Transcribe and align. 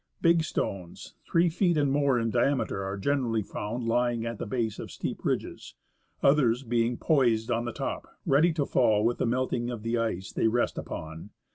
Big 0.19 0.43
stones, 0.43 1.13
three 1.23 1.47
feet 1.47 1.77
and 1.77 1.91
more 1.91 2.17
in 2.17 2.31
diameter 2.31 2.83
are 2.83 2.97
generally 2.97 3.43
found 3.43 3.83
lying 3.85 4.25
at 4.25 4.39
the 4.39 4.47
base 4.47 4.79
of 4.79 4.89
steep 4.89 5.23
ridges, 5.23 5.75
others 6.23 6.63
being 6.63 6.97
poised 6.97 7.51
on 7.51 7.65
the 7.65 7.71
top, 7.71 8.07
ready 8.25 8.51
to 8.51 8.65
fall 8.65 9.05
with 9.05 9.19
the 9.19 9.27
melting 9.27 9.69
of 9.69 9.83
the 9.83 9.99
ice 9.99 10.31
they 10.31 10.47
rest 10.47 10.79
upon. 10.79 11.29